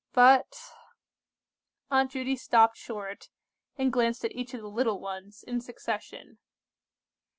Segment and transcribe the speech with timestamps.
[0.13, 0.59] But—"
[1.91, 3.29] Aunt Judy stopped short,
[3.77, 6.39] and glanced at each of the little ones in succession.